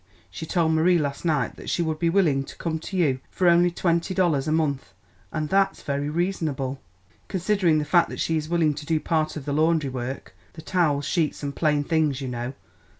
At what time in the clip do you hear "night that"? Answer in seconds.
1.25-1.69